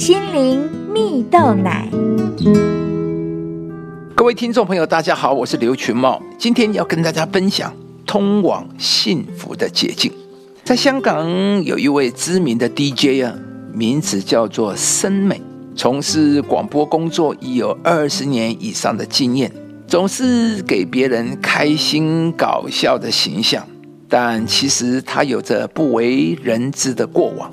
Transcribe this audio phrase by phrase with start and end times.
[0.00, 1.86] 心灵蜜豆奶。
[4.14, 7.70] 各位听众朋友，大家好，我是刘群茂，今天要跟大家分享
[8.06, 10.10] 通往幸福的捷径。
[10.64, 11.28] 在香港
[11.64, 13.36] 有一位知名的 DJ 啊，
[13.74, 15.38] 名字叫做森美，
[15.76, 19.52] 从事广播工作已有二十年以上的经验，
[19.86, 23.62] 总是给别人开心搞笑的形象。
[24.08, 27.50] 但其实他有着不为人知的过往。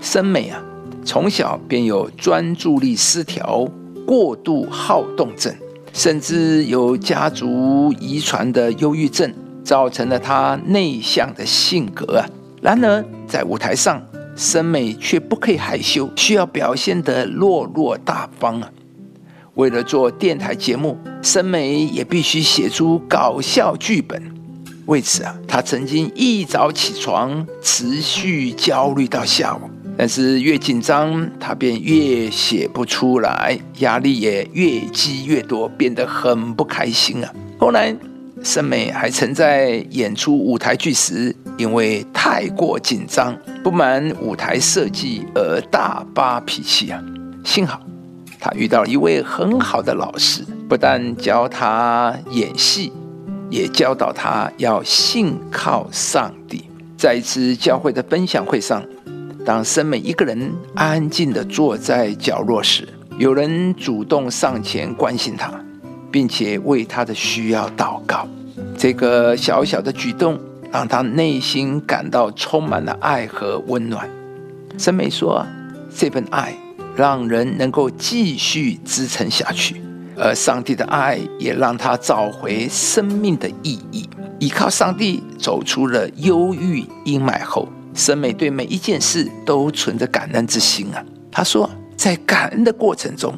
[0.00, 0.62] 森美啊，
[1.08, 3.66] 从小便有专注力失调、
[4.06, 5.50] 过度好动症，
[5.94, 9.32] 甚至有家族遗传的忧郁症，
[9.64, 12.28] 造成了他内向的性格啊。
[12.60, 14.02] 然而，在舞台上，
[14.36, 18.70] 森美却不可以害羞，需要表现得落落大方啊。
[19.54, 24.22] 为了做电台节目，森美也必须写出搞笑剧本。
[24.84, 29.60] 为此啊，他曾经一早起床，持续焦虑到下午。
[29.98, 37.30] 但是越紧张，他便越写不出来，压力也越积越多，变得很不开心啊。
[37.58, 37.94] 后来。
[38.40, 47.02] 森美还曾在演出舞台剧时，因为太过紧张、不满舞台设计而大发脾气啊！
[47.44, 47.80] 幸好
[48.38, 52.92] 他遇到了一位很好的老师，不但教他演戏，
[53.50, 56.64] 也教导他要信靠上帝。
[56.96, 58.80] 在一次教会的分享会上，
[59.48, 65.50] 当森美一个人安静地坐在角落时，有人主动上前关心他。
[66.10, 68.28] 并且为他的需要祷告，
[68.76, 70.38] 这个小小的举动
[70.70, 74.06] 让他内心感到充满了爱和温暖。
[74.76, 75.46] 森美说
[75.94, 76.54] ：“这份爱
[76.94, 79.80] 让人能够继续支撑下去，
[80.16, 84.08] 而上帝的爱也让他找回生命的意义。
[84.38, 91.04] 依靠上帝走出了忧郁阴霾后，森美对每一件事都存着感恩之心啊。
[91.32, 93.36] 他说，在感恩的过程中。”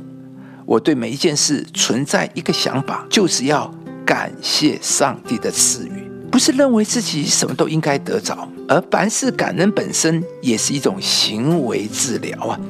[0.67, 3.69] 我对每一件事存在一个想法，就是要
[4.07, 12.61] 感谢上帝的赐予，不是认为自己什么都应该得着，而凡事感恩本身也是一种行为治疗啊。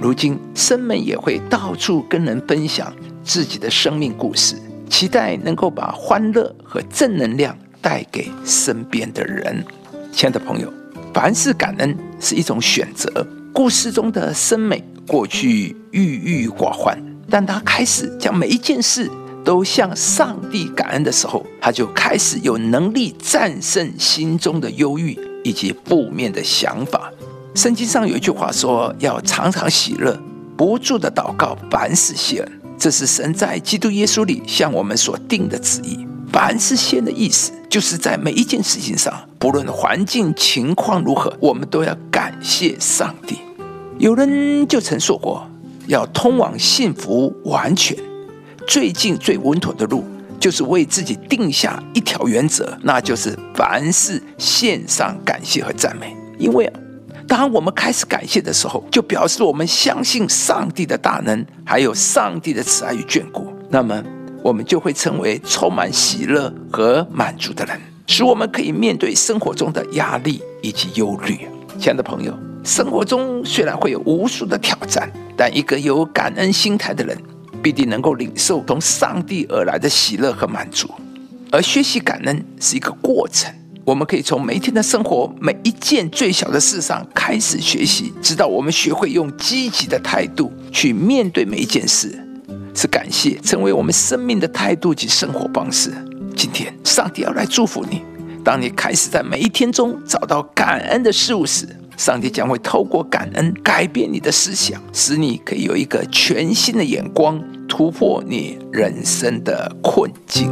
[0.00, 4.56] 如今生们也会到处跟人分享自己的生命故事，
[4.90, 9.64] 期待能够把欢乐和正能量带给身边的人。
[10.10, 10.72] 亲爱的朋友，
[11.12, 13.26] 凡事感恩是一种选择。
[13.52, 16.96] 故事中的生美过去郁郁寡欢。
[17.28, 19.10] 当他开始将每一件事
[19.44, 27.10] 都向上帝感恩的时候，他就开始有能力战胜心中的忧郁以及负面的想法。
[27.54, 30.16] 圣经上有一句话说：“要常常喜乐，
[30.56, 36.06] 不住的祷告，凡事谢恩。”这是神在基督耶稣里向我们所定的旨意。
[36.32, 43.38] 凡事谢恩的意思，就是在每一件事情上，不论环境情况如何，我们都要感谢上帝。
[43.98, 45.46] 有人就曾说过。
[45.86, 47.96] 要通往幸福完全，
[48.66, 50.04] 最近最稳妥的路，
[50.38, 56.14] 就是为自己定下一条原则，那就是凡事献上感谢和赞美。
[56.38, 56.70] 因为，
[57.26, 63.50] 当我们开始感谢的时候，就表示我们相信上帝的大能，还有上帝的慈爱与眷顾。
[63.70, 64.04] 那么，
[64.42, 71.46] 我们就会成为充满喜乐和满足的人，使我们可以面对生活中的压力以及忧虑。
[71.78, 72.36] 亲爱的朋友。
[72.64, 77.16] 生活中虽然会有无数的挑战，但一个有感恩心态的人，
[77.62, 80.90] 必定能够领受从上帝而来的喜乐和满足。
[81.50, 83.50] 而学习感恩是一个过程，
[83.84, 92.18] 我们可以从每天的生活每一件最小的事上开始学习，直到我们学会用积极的态度去面对每一件事，
[92.74, 95.90] 是感谢成为我们生命的态度及生活方式。
[96.38, 98.00] 今天，上帝要来祝福你，
[98.44, 101.66] 当你开始在每一天中找到感恩的事物时。
[101.96, 110.48] 上帝将会透过感恩改变你的思想，使你可以有一个全新的眼光，突破你人生的困境。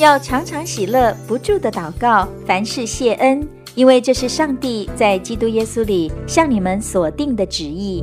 [0.00, 3.46] 要常常喜乐，不住的祷告，凡事谢恩，
[3.76, 8.02] 因为这是上帝在基督耶稣里向你们所定的旨意。